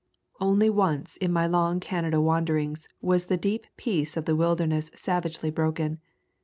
Only 0.39 0.67
once 0.67 1.15
in 1.17 1.31
my 1.31 1.45
long 1.45 1.79
Canada 1.79 2.19
wanderings 2.19 2.87
was 3.01 3.25
the 3.25 3.37
deep 3.37 3.67
peace 3.77 4.17
of 4.17 4.25
the 4.25 4.35
wilder 4.35 4.65
ness 4.65 4.89
savagely 4.95 5.51
broken. 5.51 5.99